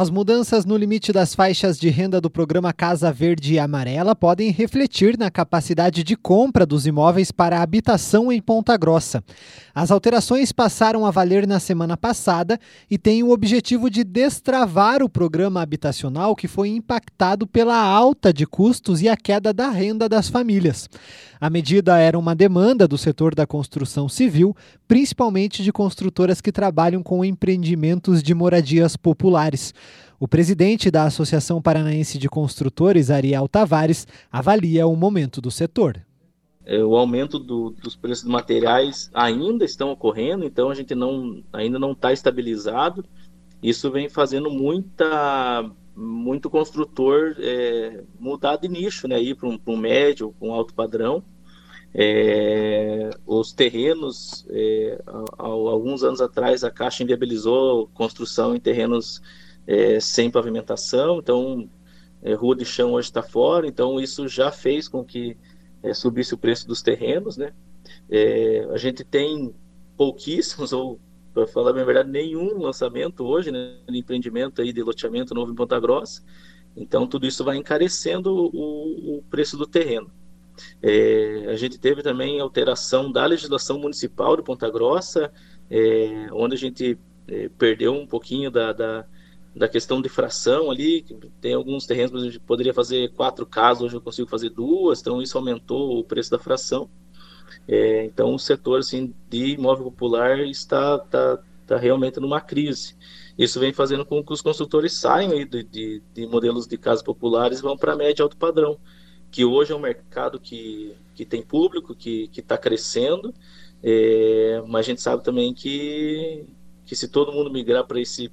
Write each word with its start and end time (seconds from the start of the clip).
As 0.00 0.10
mudanças 0.10 0.64
no 0.64 0.76
limite 0.76 1.12
das 1.12 1.34
faixas 1.34 1.76
de 1.76 1.88
renda 1.88 2.20
do 2.20 2.30
programa 2.30 2.72
Casa 2.72 3.10
Verde 3.10 3.54
e 3.54 3.58
Amarela 3.58 4.14
podem 4.14 4.52
refletir 4.52 5.18
na 5.18 5.28
capacidade 5.28 6.04
de 6.04 6.14
compra 6.14 6.64
dos 6.64 6.86
imóveis 6.86 7.32
para 7.32 7.60
habitação 7.60 8.30
em 8.30 8.40
Ponta 8.40 8.76
Grossa. 8.76 9.24
As 9.74 9.90
alterações 9.90 10.52
passaram 10.52 11.04
a 11.04 11.10
valer 11.10 11.48
na 11.48 11.58
semana 11.58 11.96
passada 11.96 12.60
e 12.88 12.96
têm 12.96 13.24
o 13.24 13.30
objetivo 13.30 13.90
de 13.90 14.04
destravar 14.04 15.02
o 15.02 15.08
programa 15.08 15.62
habitacional 15.62 16.36
que 16.36 16.46
foi 16.46 16.68
impactado 16.68 17.44
pela 17.44 17.76
alta 17.76 18.32
de 18.32 18.46
custos 18.46 19.02
e 19.02 19.08
a 19.08 19.16
queda 19.16 19.52
da 19.52 19.68
renda 19.68 20.08
das 20.08 20.28
famílias. 20.28 20.88
A 21.40 21.48
medida 21.48 21.98
era 21.98 22.18
uma 22.18 22.34
demanda 22.34 22.88
do 22.88 22.98
setor 22.98 23.34
da 23.34 23.46
construção 23.46 24.08
civil, 24.08 24.56
principalmente 24.88 25.62
de 25.62 25.72
construtoras 25.72 26.40
que 26.40 26.50
trabalham 26.50 27.00
com 27.00 27.24
empreendimentos 27.24 28.22
de 28.22 28.34
moradias 28.34 28.96
populares. 28.96 29.72
O 30.20 30.26
presidente 30.26 30.90
da 30.90 31.04
Associação 31.04 31.62
Paranaense 31.62 32.18
de 32.18 32.28
Construtores, 32.28 33.08
Ariel 33.08 33.46
Tavares, 33.46 34.04
avalia 34.32 34.84
o 34.84 34.96
momento 34.96 35.40
do 35.40 35.48
setor. 35.48 36.04
É, 36.66 36.82
o 36.82 36.96
aumento 36.96 37.38
do, 37.38 37.70
dos 37.70 37.94
preços 37.94 38.24
de 38.24 38.30
materiais 38.30 39.08
ainda 39.14 39.64
estão 39.64 39.92
ocorrendo, 39.92 40.44
então 40.44 40.70
a 40.70 40.74
gente 40.74 40.92
não, 40.92 41.40
ainda 41.52 41.78
não 41.78 41.92
está 41.92 42.12
estabilizado. 42.12 43.04
Isso 43.62 43.92
vem 43.92 44.08
fazendo 44.08 44.50
muita, 44.50 45.70
muito 45.94 46.50
construtor 46.50 47.36
é, 47.38 48.02
mudar 48.18 48.56
de 48.56 48.66
nicho, 48.66 49.06
né, 49.06 49.22
ir 49.22 49.36
para 49.36 49.48
um, 49.48 49.58
um 49.68 49.76
médio, 49.76 50.34
um 50.40 50.52
alto 50.52 50.74
padrão. 50.74 51.22
É, 51.94 53.08
os 53.24 53.52
terrenos, 53.52 54.44
é, 54.50 55.00
há, 55.06 55.24
há, 55.38 55.46
alguns 55.46 56.02
anos 56.02 56.20
atrás, 56.20 56.64
a 56.64 56.72
Caixa 56.72 57.04
inviabilizou 57.04 57.88
construção 57.94 58.54
em 58.56 58.60
terrenos 58.60 59.22
é, 59.68 60.00
sem 60.00 60.30
pavimentação, 60.30 61.18
então 61.18 61.68
é, 62.22 62.32
rua 62.32 62.56
de 62.56 62.64
chão 62.64 62.94
hoje 62.94 63.08
está 63.08 63.22
fora, 63.22 63.66
então 63.66 64.00
isso 64.00 64.26
já 64.26 64.50
fez 64.50 64.88
com 64.88 65.04
que 65.04 65.36
é, 65.82 65.92
subisse 65.92 66.32
o 66.32 66.38
preço 66.38 66.66
dos 66.66 66.80
terrenos, 66.80 67.36
né? 67.36 67.52
É, 68.10 68.66
a 68.70 68.78
gente 68.78 69.04
tem 69.04 69.54
pouquíssimos, 69.94 70.72
ou 70.72 70.98
para 71.34 71.46
falar 71.46 71.74
bem 71.74 71.82
a 71.82 71.84
verdade, 71.84 72.10
nenhum 72.10 72.58
lançamento 72.58 73.24
hoje 73.24 73.52
né, 73.52 73.76
de 73.86 73.98
empreendimento 73.98 74.62
aí 74.62 74.72
de 74.72 74.82
loteamento 74.82 75.34
novo 75.34 75.52
em 75.52 75.54
Ponta 75.54 75.78
Grossa, 75.78 76.24
então 76.74 77.06
tudo 77.06 77.26
isso 77.26 77.44
vai 77.44 77.58
encarecendo 77.58 78.34
o, 78.34 79.18
o 79.18 79.22
preço 79.28 79.56
do 79.58 79.66
terreno. 79.66 80.10
É, 80.82 81.44
a 81.48 81.56
gente 81.56 81.78
teve 81.78 82.02
também 82.02 82.40
alteração 82.40 83.12
da 83.12 83.26
legislação 83.26 83.78
municipal 83.78 84.34
de 84.34 84.42
Ponta 84.42 84.70
Grossa, 84.70 85.30
é, 85.70 86.28
onde 86.32 86.54
a 86.54 86.58
gente 86.58 86.98
é, 87.28 87.50
perdeu 87.50 87.92
um 87.92 88.06
pouquinho 88.06 88.50
da, 88.50 88.72
da, 88.72 89.06
da 89.58 89.68
questão 89.68 90.00
de 90.00 90.08
fração 90.08 90.70
ali, 90.70 91.04
tem 91.40 91.52
alguns 91.52 91.86
terrenos 91.86 92.12
que 92.12 92.16
a 92.16 92.20
gente 92.20 92.40
poderia 92.40 92.72
fazer 92.72 93.12
quatro 93.12 93.44
casas, 93.44 93.82
hoje 93.82 93.96
eu 93.96 94.00
consigo 94.00 94.28
fazer 94.28 94.50
duas, 94.50 95.00
então 95.00 95.20
isso 95.20 95.36
aumentou 95.36 95.98
o 95.98 96.04
preço 96.04 96.30
da 96.30 96.38
fração. 96.38 96.88
É, 97.66 98.04
então 98.04 98.34
o 98.34 98.38
setor 98.38 98.78
assim, 98.80 99.14
de 99.28 99.54
imóvel 99.54 99.84
popular 99.84 100.38
está, 100.40 100.96
está, 101.04 101.38
está 101.62 101.76
realmente 101.76 102.20
numa 102.20 102.40
crise. 102.40 102.94
Isso 103.36 103.60
vem 103.60 103.72
fazendo 103.72 104.04
com 104.04 104.24
que 104.24 104.32
os 104.32 104.40
construtores 104.40 104.94
saiam 104.94 105.32
aí 105.32 105.44
de, 105.44 105.62
de, 105.62 106.02
de 106.14 106.26
modelos 106.26 106.66
de 106.66 106.78
casas 106.78 107.02
populares 107.02 107.58
e 107.58 107.62
vão 107.62 107.76
para 107.76 107.96
médio 107.96 108.22
e 108.22 108.24
alto 108.24 108.36
padrão, 108.36 108.78
que 109.30 109.44
hoje 109.44 109.72
é 109.72 109.76
um 109.76 109.80
mercado 109.80 110.40
que, 110.40 110.94
que 111.14 111.24
tem 111.24 111.42
público, 111.42 111.94
que 111.94 112.30
está 112.36 112.56
crescendo, 112.56 113.34
é, 113.82 114.62
mas 114.66 114.86
a 114.86 114.88
gente 114.88 115.00
sabe 115.00 115.22
também 115.22 115.54
que, 115.54 116.46
que 116.88 116.96
se 116.96 117.06
todo 117.06 117.32
mundo 117.32 117.50
migrar 117.50 117.86
para 117.86 118.00
esse, 118.00 118.32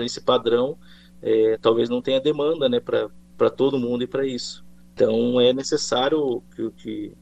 esse 0.00 0.20
padrão, 0.20 0.78
é, 1.20 1.58
talvez 1.60 1.88
não 1.88 2.00
tenha 2.00 2.20
demanda 2.20 2.68
né, 2.68 2.78
para 2.78 3.50
todo 3.50 3.80
mundo 3.80 4.04
e 4.04 4.06
para 4.06 4.24
isso. 4.24 4.64
Então 4.94 5.40
é 5.40 5.52
necessário 5.52 6.40
que, 6.54 6.70
que, 6.70 7.12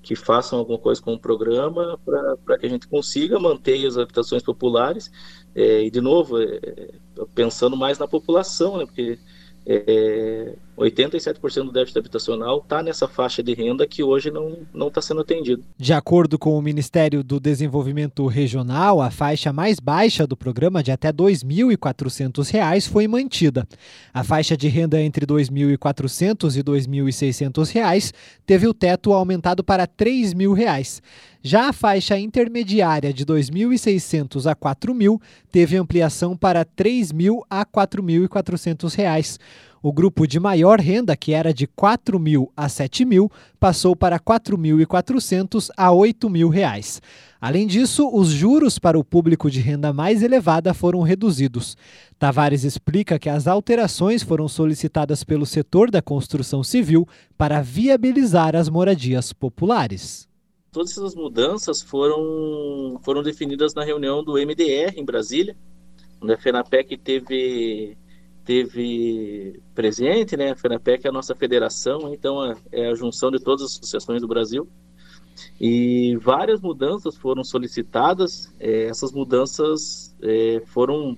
que, 0.00 0.14
façam 0.14 0.60
alguma 0.60 0.78
coisa 0.78 1.02
com 1.02 1.12
o 1.12 1.18
programa 1.18 1.98
para 2.04 2.56
que 2.56 2.66
a 2.66 2.68
gente 2.68 2.86
consiga 2.86 3.40
manter 3.40 3.84
as 3.84 3.98
habitações 3.98 4.42
populares 4.44 5.10
é, 5.56 5.82
e, 5.82 5.90
de 5.90 6.00
novo, 6.00 6.40
é, 6.40 6.92
pensando 7.34 7.76
mais 7.76 7.98
na 7.98 8.06
população, 8.06 8.78
né, 8.78 8.86
porque 8.86 9.18
é, 9.66 10.56
87% 10.78 11.64
do 11.64 11.72
déficit 11.72 11.98
habitacional 11.98 12.58
está 12.58 12.82
nessa 12.82 13.08
faixa 13.08 13.42
de 13.42 13.52
renda 13.52 13.86
que 13.86 14.02
hoje 14.02 14.30
não 14.30 14.88
está 14.88 15.02
sendo 15.02 15.20
atendido. 15.20 15.64
De 15.76 15.92
acordo 15.92 16.38
com 16.38 16.56
o 16.56 16.62
Ministério 16.62 17.24
do 17.24 17.40
Desenvolvimento 17.40 18.26
Regional, 18.26 19.00
a 19.00 19.10
faixa 19.10 19.52
mais 19.52 19.80
baixa 19.80 20.26
do 20.26 20.36
programa, 20.36 20.82
de 20.82 20.92
até 20.92 21.08
R$ 21.08 21.14
2.400, 21.14 22.88
foi 22.88 23.08
mantida. 23.08 23.66
A 24.14 24.22
faixa 24.22 24.56
de 24.56 24.68
renda 24.68 25.02
entre 25.02 25.26
R$ 25.28 25.34
2.400 25.34 26.54
e 26.54 26.58
R$ 26.58 26.64
2.600 26.64 28.12
teve 28.46 28.68
o 28.68 28.74
teto 28.74 29.12
aumentado 29.12 29.64
para 29.64 29.82
R$ 29.82 29.90
3.000. 29.98 31.02
Já 31.42 31.68
a 31.68 31.72
faixa 31.72 32.18
intermediária 32.18 33.12
de 33.12 33.22
R$ 33.22 33.40
2.600 33.40 34.46
a 34.46 34.50
R$ 34.50 34.56
4.000 34.56 35.20
teve 35.50 35.76
ampliação 35.76 36.36
para 36.36 36.60
R$ 36.60 36.66
3.000 36.76 37.42
a 37.48 37.60
R$ 37.60 37.66
4.400. 37.66 39.38
O 39.82 39.92
grupo 39.92 40.26
de 40.26 40.40
maior 40.40 40.80
renda, 40.80 41.16
que 41.16 41.32
era 41.32 41.52
de 41.52 41.64
R$ 41.64 41.70
4.000 41.76 42.48
a 42.56 42.62
R$ 42.64 42.68
7.000, 42.68 43.30
passou 43.60 43.94
para 43.94 44.16
R$ 44.16 44.22
4.400 44.22 45.70
a 45.76 45.88
R$ 45.88 45.96
8.000. 45.96 47.00
Além 47.40 47.66
disso, 47.66 48.10
os 48.12 48.28
juros 48.28 48.78
para 48.78 48.98
o 48.98 49.04
público 49.04 49.50
de 49.50 49.60
renda 49.60 49.92
mais 49.92 50.22
elevada 50.22 50.74
foram 50.74 51.02
reduzidos. 51.02 51.76
Tavares 52.18 52.64
explica 52.64 53.18
que 53.18 53.28
as 53.28 53.46
alterações 53.46 54.22
foram 54.22 54.48
solicitadas 54.48 55.22
pelo 55.22 55.46
setor 55.46 55.90
da 55.90 56.02
construção 56.02 56.64
civil 56.64 57.06
para 57.36 57.62
viabilizar 57.62 58.56
as 58.56 58.68
moradias 58.68 59.32
populares 59.32 60.28
todas 60.78 60.92
essas 60.92 61.14
mudanças 61.14 61.82
foram, 61.82 63.00
foram 63.02 63.22
definidas 63.22 63.74
na 63.74 63.82
reunião 63.82 64.22
do 64.22 64.34
MDR 64.34 64.96
em 64.96 65.04
Brasília, 65.04 65.56
onde 66.20 66.32
a 66.32 66.38
FENAPEC 66.38 66.96
teve, 66.96 67.96
teve 68.48 69.60
presente, 69.74 70.34
né? 70.34 70.52
A 70.52 70.56
FENAPEC 70.56 71.06
é 71.06 71.10
a 71.10 71.12
nossa 71.12 71.34
federação, 71.34 72.14
então 72.14 72.42
é, 72.72 72.88
a 72.88 72.94
junção 72.94 73.30
de 73.30 73.38
todas 73.38 73.62
as 73.62 73.72
associações 73.72 74.22
do 74.22 74.26
Brasil. 74.26 74.66
E 75.60 76.16
várias 76.16 76.58
mudanças 76.58 77.14
foram 77.14 77.44
solicitadas, 77.44 78.50
é, 78.58 78.84
essas 78.84 79.12
mudanças 79.12 80.16
é, 80.22 80.62
foram, 80.64 81.14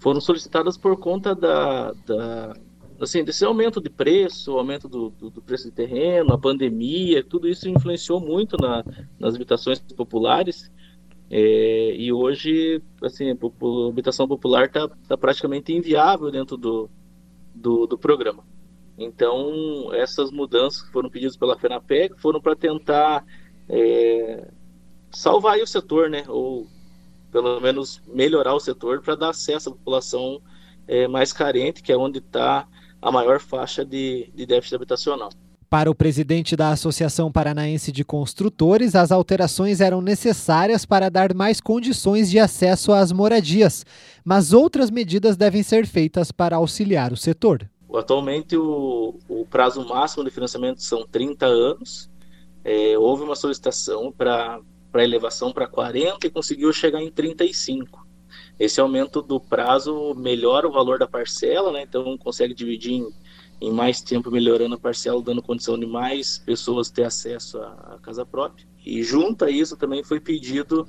foram 0.00 0.20
solicitadas 0.20 0.76
por 0.76 0.96
conta 0.96 1.32
da, 1.32 1.92
da 2.04 2.56
assim, 3.00 3.22
desse 3.22 3.44
aumento 3.44 3.80
de 3.80 3.88
preço, 3.88 4.58
aumento 4.58 4.88
do, 4.88 5.10
do, 5.10 5.30
do, 5.30 5.40
preço 5.40 5.66
de 5.66 5.70
terreno, 5.70 6.32
a 6.32 6.38
pandemia, 6.38 7.22
tudo 7.22 7.48
isso 7.48 7.68
influenciou 7.68 8.18
muito 8.18 8.56
na, 8.60 8.84
nas 9.16 9.36
habitações 9.36 9.78
populares. 9.78 10.72
É, 11.34 11.96
e 11.96 12.12
hoje, 12.12 12.82
assim, 13.02 13.30
a, 13.30 13.88
habitação 13.88 14.28
popular 14.28 14.66
está 14.66 14.86
tá 15.08 15.16
praticamente 15.16 15.72
inviável 15.72 16.30
dentro 16.30 16.58
do, 16.58 16.90
do, 17.54 17.86
do, 17.86 17.96
programa. 17.96 18.44
Então, 18.98 19.88
essas 19.94 20.30
mudanças 20.30 20.82
que 20.82 20.92
foram 20.92 21.08
pedidas 21.08 21.34
pela 21.34 21.58
FENAPEC 21.58 22.20
foram 22.20 22.38
para 22.38 22.54
tentar 22.54 23.24
é, 23.66 24.46
salvar 25.10 25.58
o 25.58 25.66
setor, 25.66 26.10
né? 26.10 26.22
Ou 26.28 26.66
pelo 27.30 27.58
menos 27.60 28.02
melhorar 28.06 28.54
o 28.54 28.60
setor 28.60 29.00
para 29.00 29.14
dar 29.14 29.30
acesso 29.30 29.70
à 29.70 29.72
população 29.72 30.38
é, 30.86 31.08
mais 31.08 31.32
carente, 31.32 31.82
que 31.82 31.90
é 31.90 31.96
onde 31.96 32.18
está 32.18 32.68
a 33.00 33.10
maior 33.10 33.40
faixa 33.40 33.86
de, 33.86 34.30
de 34.34 34.44
déficit 34.44 34.74
habitacional. 34.74 35.30
Para 35.72 35.90
o 35.90 35.94
presidente 35.94 36.54
da 36.54 36.68
Associação 36.68 37.32
Paranaense 37.32 37.90
de 37.90 38.04
Construtores, 38.04 38.94
as 38.94 39.10
alterações 39.10 39.80
eram 39.80 40.02
necessárias 40.02 40.84
para 40.84 41.08
dar 41.08 41.32
mais 41.32 41.62
condições 41.62 42.30
de 42.30 42.38
acesso 42.38 42.92
às 42.92 43.10
moradias, 43.10 43.86
mas 44.22 44.52
outras 44.52 44.90
medidas 44.90 45.34
devem 45.34 45.62
ser 45.62 45.86
feitas 45.86 46.30
para 46.30 46.56
auxiliar 46.56 47.10
o 47.10 47.16
setor. 47.16 47.66
Atualmente, 47.94 48.54
o, 48.54 49.18
o 49.26 49.46
prazo 49.46 49.82
máximo 49.88 50.22
de 50.22 50.30
financiamento 50.30 50.82
são 50.82 51.06
30 51.06 51.46
anos. 51.46 52.10
É, 52.62 52.98
houve 52.98 53.22
uma 53.22 53.34
solicitação 53.34 54.12
para 54.12 54.60
elevação 54.96 55.54
para 55.54 55.66
40 55.66 56.26
e 56.26 56.30
conseguiu 56.30 56.70
chegar 56.74 57.00
em 57.00 57.10
35. 57.10 58.01
Esse 58.62 58.80
aumento 58.80 59.20
do 59.20 59.40
prazo 59.40 60.14
melhora 60.14 60.68
o 60.68 60.70
valor 60.70 60.96
da 60.96 61.08
parcela, 61.08 61.72
né? 61.72 61.82
Então 61.82 62.16
consegue 62.16 62.54
dividir 62.54 62.92
em, 62.92 63.12
em 63.60 63.72
mais 63.72 64.00
tempo, 64.00 64.30
melhorando 64.30 64.76
a 64.76 64.78
parcela, 64.78 65.20
dando 65.20 65.42
condição 65.42 65.76
de 65.76 65.84
mais 65.84 66.38
pessoas 66.38 66.88
ter 66.88 67.02
acesso 67.02 67.58
à, 67.58 67.94
à 67.94 67.98
casa 68.00 68.24
própria. 68.24 68.64
E 68.86 69.02
junto 69.02 69.44
a 69.44 69.50
isso 69.50 69.76
também 69.76 70.04
foi 70.04 70.20
pedido 70.20 70.86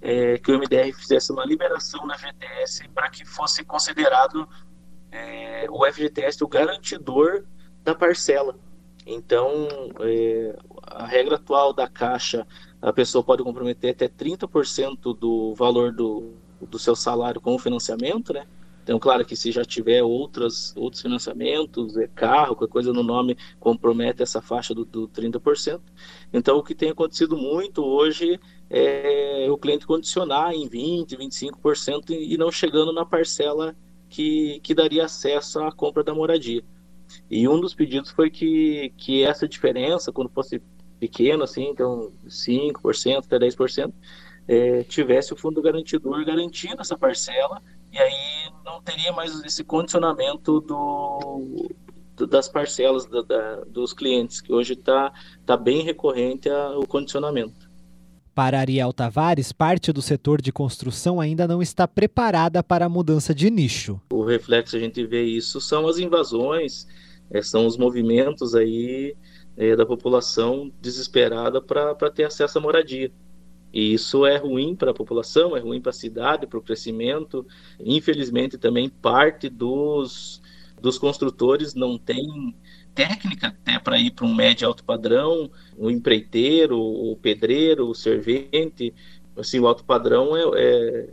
é, 0.00 0.36
que 0.36 0.50
o 0.50 0.58
MDR 0.58 0.92
fizesse 0.92 1.30
uma 1.30 1.46
liberação 1.46 2.04
na 2.08 2.18
FGTS 2.18 2.88
para 2.88 3.08
que 3.08 3.24
fosse 3.24 3.64
considerado 3.64 4.48
é, 5.12 5.68
o 5.70 5.86
FGTS 5.86 6.42
o 6.42 6.48
garantidor 6.48 7.44
da 7.84 7.94
parcela. 7.94 8.56
Então, 9.06 9.68
é, 10.00 10.58
a 10.82 11.06
regra 11.06 11.36
atual 11.36 11.72
da 11.72 11.86
Caixa, 11.86 12.44
a 12.80 12.92
pessoa 12.92 13.22
pode 13.22 13.44
comprometer 13.44 13.92
até 13.92 14.08
30% 14.08 15.16
do 15.16 15.54
valor 15.54 15.92
do, 15.92 16.34
do 16.66 16.78
seu 16.78 16.94
salário 16.96 17.40
com 17.40 17.54
o 17.54 17.58
financiamento, 17.58 18.32
né? 18.32 18.46
Então, 18.82 18.98
claro 18.98 19.24
que 19.24 19.36
se 19.36 19.52
já 19.52 19.64
tiver 19.64 20.02
outras, 20.02 20.74
outros 20.76 21.02
financiamentos, 21.02 21.96
é 21.96 22.08
carro, 22.08 22.56
qualquer 22.56 22.72
coisa 22.72 22.92
no 22.92 23.02
nome 23.02 23.36
compromete 23.60 24.22
essa 24.22 24.42
faixa 24.42 24.74
do, 24.74 24.84
do 24.84 25.06
30%. 25.08 25.80
Então, 26.32 26.56
o 26.58 26.62
que 26.64 26.74
tem 26.74 26.90
acontecido 26.90 27.36
muito 27.36 27.84
hoje 27.84 28.40
é 28.68 29.46
o 29.48 29.56
cliente 29.56 29.86
condicionar 29.86 30.52
em 30.52 30.68
20%, 30.68 31.16
25% 31.16 32.10
e 32.10 32.36
não 32.36 32.50
chegando 32.50 32.92
na 32.92 33.06
parcela 33.06 33.76
que, 34.08 34.58
que 34.60 34.74
daria 34.74 35.04
acesso 35.04 35.60
à 35.60 35.70
compra 35.70 36.02
da 36.02 36.14
moradia. 36.14 36.64
E 37.30 37.46
um 37.46 37.60
dos 37.60 37.74
pedidos 37.74 38.10
foi 38.10 38.30
que, 38.30 38.92
que 38.96 39.22
essa 39.22 39.46
diferença, 39.46 40.10
quando 40.10 40.30
fosse 40.30 40.60
pequeno, 40.98 41.44
assim, 41.44 41.68
então 41.68 42.12
5%, 42.26 43.18
até 43.18 43.38
10%, 43.38 43.92
é, 44.46 44.82
tivesse 44.84 45.32
o 45.32 45.36
fundo 45.36 45.62
garantidor 45.62 46.24
garantindo 46.24 46.80
essa 46.80 46.96
parcela 46.96 47.62
e 47.92 47.98
aí 47.98 48.50
não 48.64 48.82
teria 48.82 49.12
mais 49.12 49.38
esse 49.44 49.62
condicionamento 49.62 50.60
do, 50.60 51.70
do 52.16 52.26
das 52.26 52.48
parcelas 52.48 53.06
da, 53.06 53.22
da, 53.22 53.64
dos 53.64 53.92
clientes, 53.92 54.40
que 54.40 54.52
hoje 54.52 54.74
está 54.74 55.12
tá 55.44 55.56
bem 55.56 55.82
recorrente 55.82 56.48
a, 56.48 56.78
o 56.78 56.86
condicionamento. 56.86 57.70
Para 58.34 58.60
Ariel 58.60 58.92
Tavares, 58.92 59.52
parte 59.52 59.92
do 59.92 60.00
setor 60.00 60.40
de 60.40 60.50
construção 60.50 61.20
ainda 61.20 61.46
não 61.46 61.60
está 61.60 61.86
preparada 61.86 62.62
para 62.62 62.86
a 62.86 62.88
mudança 62.88 63.34
de 63.34 63.50
nicho. 63.50 64.00
O 64.10 64.24
reflexo 64.24 64.76
a 64.76 64.78
gente 64.78 65.04
vê 65.04 65.22
isso 65.22 65.60
são 65.60 65.86
as 65.86 65.98
invasões, 65.98 66.86
é, 67.30 67.42
são 67.42 67.66
os 67.66 67.76
movimentos 67.76 68.54
aí 68.54 69.14
é, 69.56 69.76
da 69.76 69.84
população 69.84 70.72
desesperada 70.80 71.60
para 71.60 72.10
ter 72.10 72.24
acesso 72.24 72.56
à 72.56 72.60
moradia. 72.60 73.12
E 73.72 73.94
isso 73.94 74.26
é 74.26 74.36
ruim 74.36 74.76
para 74.76 74.90
a 74.90 74.94
população, 74.94 75.56
é 75.56 75.60
ruim 75.60 75.80
para 75.80 75.90
a 75.90 75.94
cidade, 75.94 76.46
para 76.46 76.58
o 76.58 76.62
crescimento. 76.62 77.46
Infelizmente, 77.80 78.58
também 78.58 78.88
parte 78.88 79.48
dos, 79.48 80.42
dos 80.80 80.98
construtores 80.98 81.74
não 81.74 81.96
tem 81.96 82.54
técnica 82.94 83.48
até 83.48 83.78
para 83.78 83.98
ir 83.98 84.10
para 84.10 84.26
um 84.26 84.34
médio 84.34 84.68
alto 84.68 84.84
padrão, 84.84 85.50
o 85.78 85.90
empreiteiro, 85.90 86.78
o 86.78 87.16
pedreiro, 87.16 87.88
o 87.88 87.94
servente. 87.94 88.94
Assim, 89.36 89.58
o 89.58 89.66
alto 89.66 89.84
padrão 89.84 90.36
é, 90.36 90.42
é 90.54 91.08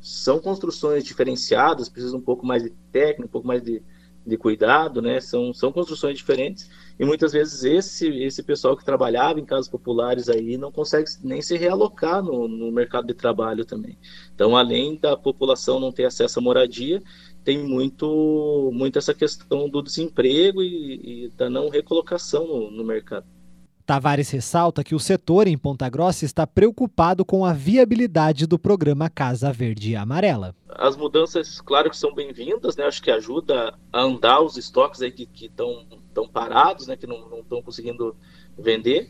são 0.00 0.38
construções 0.38 1.04
diferenciadas, 1.04 1.88
precisa 1.88 2.16
um 2.16 2.20
pouco 2.20 2.46
mais 2.46 2.62
de 2.62 2.70
técnica, 2.90 3.26
um 3.26 3.30
pouco 3.30 3.46
mais 3.46 3.62
de, 3.62 3.82
de 4.28 4.36
cuidado, 4.36 5.00
né? 5.02 5.20
São, 5.20 5.52
são 5.52 5.72
construções 5.72 6.16
diferentes 6.16 6.70
e 6.98 7.04
muitas 7.04 7.32
vezes 7.32 7.64
esse, 7.64 8.08
esse 8.22 8.42
pessoal 8.42 8.76
que 8.76 8.84
trabalhava 8.84 9.38
em 9.38 9.44
casas 9.44 9.68
populares 9.68 10.28
aí 10.28 10.56
não 10.56 10.72
consegue 10.72 11.08
nem 11.22 11.40
se 11.40 11.56
realocar 11.56 12.22
no, 12.22 12.48
no 12.48 12.72
mercado 12.72 13.06
de 13.06 13.14
trabalho 13.14 13.64
também. 13.64 13.96
Então, 14.34 14.56
além 14.56 14.96
da 14.96 15.16
população 15.16 15.78
não 15.78 15.92
ter 15.92 16.04
acesso 16.04 16.38
à 16.38 16.42
moradia, 16.42 17.02
tem 17.44 17.58
muito, 17.58 18.70
muito 18.74 18.98
essa 18.98 19.14
questão 19.14 19.68
do 19.68 19.80
desemprego 19.80 20.62
e, 20.62 21.26
e 21.26 21.28
da 21.30 21.48
não 21.48 21.68
recolocação 21.68 22.46
no, 22.46 22.70
no 22.70 22.84
mercado. 22.84 23.26
Tavares 23.88 24.28
ressalta 24.28 24.84
que 24.84 24.94
o 24.94 25.00
setor 25.00 25.48
em 25.48 25.56
Ponta 25.56 25.88
Grossa 25.88 26.26
está 26.26 26.46
preocupado 26.46 27.24
com 27.24 27.42
a 27.42 27.54
viabilidade 27.54 28.46
do 28.46 28.58
programa 28.58 29.08
Casa 29.08 29.50
Verde 29.50 29.92
e 29.92 29.96
Amarela. 29.96 30.54
As 30.68 30.94
mudanças, 30.94 31.58
claro 31.62 31.88
que 31.88 31.96
são 31.96 32.12
bem-vindas, 32.14 32.76
né? 32.76 32.84
Acho 32.84 33.02
que 33.02 33.10
ajuda 33.10 33.74
a 33.90 34.02
andar 34.02 34.42
os 34.42 34.58
estoques 34.58 35.00
aí 35.00 35.10
que 35.10 35.26
estão 35.40 35.86
tão 36.12 36.28
parados, 36.28 36.86
né? 36.86 36.98
Que 36.98 37.06
não 37.06 37.40
estão 37.40 37.62
conseguindo 37.62 38.14
vender. 38.58 39.08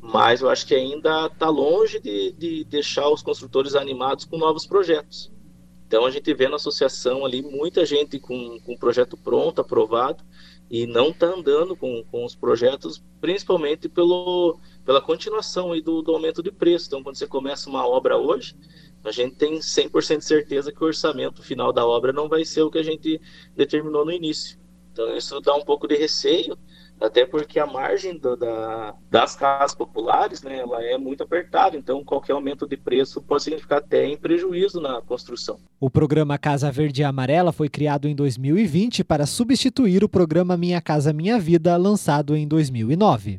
Mas 0.00 0.42
eu 0.42 0.48
acho 0.48 0.64
que 0.64 0.76
ainda 0.76 1.26
está 1.26 1.48
longe 1.48 1.98
de, 1.98 2.30
de 2.30 2.62
deixar 2.62 3.08
os 3.08 3.22
construtores 3.22 3.74
animados 3.74 4.24
com 4.24 4.38
novos 4.38 4.64
projetos. 4.64 5.28
Então 5.88 6.06
a 6.06 6.10
gente 6.12 6.32
vê 6.32 6.48
na 6.48 6.54
associação 6.54 7.24
ali 7.24 7.42
muita 7.42 7.84
gente 7.84 8.16
com, 8.20 8.60
com 8.60 8.76
projeto 8.76 9.16
pronto, 9.16 9.60
aprovado, 9.60 10.22
e 10.70 10.86
não 10.86 11.08
está 11.08 11.26
andando 11.26 11.74
com, 11.74 12.04
com 12.04 12.24
os 12.24 12.36
projetos, 12.36 13.02
principalmente 13.20 13.88
pelo, 13.88 14.58
pela 14.84 15.00
continuação 15.00 15.72
aí 15.72 15.80
do, 15.80 16.00
do 16.00 16.14
aumento 16.14 16.42
de 16.42 16.52
preço. 16.52 16.86
Então, 16.86 17.02
quando 17.02 17.16
você 17.16 17.26
começa 17.26 17.68
uma 17.68 17.84
obra 17.84 18.16
hoje, 18.16 18.54
a 19.02 19.10
gente 19.10 19.34
tem 19.34 19.58
100% 19.58 20.18
de 20.18 20.24
certeza 20.24 20.70
que 20.70 20.82
o 20.82 20.86
orçamento 20.86 21.42
final 21.42 21.72
da 21.72 21.84
obra 21.84 22.12
não 22.12 22.28
vai 22.28 22.44
ser 22.44 22.62
o 22.62 22.70
que 22.70 22.78
a 22.78 22.84
gente 22.84 23.20
determinou 23.56 24.04
no 24.04 24.12
início. 24.12 24.60
Então, 24.92 25.16
isso 25.16 25.40
dá 25.40 25.54
um 25.54 25.64
pouco 25.64 25.88
de 25.88 25.96
receio, 25.96 26.56
até 27.00 27.24
porque 27.24 27.58
a 27.58 27.66
margem 27.66 28.16
do, 28.16 28.36
da, 28.36 28.94
das 29.10 29.36
casas 29.36 29.74
populares, 29.74 30.42
né, 30.42 30.58
ela 30.58 30.82
é 30.84 30.98
muito 30.98 31.22
apertada, 31.22 31.76
então 31.76 32.04
qualquer 32.04 32.32
aumento 32.32 32.66
de 32.66 32.76
preço 32.76 33.22
pode 33.22 33.44
significar 33.44 33.78
até 33.78 34.04
em 34.04 34.16
prejuízo 34.16 34.80
na 34.80 35.00
construção. 35.00 35.58
O 35.78 35.88
programa 35.88 36.36
Casa 36.36 36.70
Verde 36.70 37.02
e 37.02 37.04
Amarela 37.04 37.52
foi 37.52 37.68
criado 37.68 38.06
em 38.08 38.14
2020 38.14 39.02
para 39.04 39.26
substituir 39.26 40.04
o 40.04 40.08
programa 40.08 40.56
Minha 40.56 40.80
Casa 40.80 41.12
Minha 41.12 41.38
Vida, 41.38 41.76
lançado 41.76 42.36
em 42.36 42.46
2009. 42.46 43.38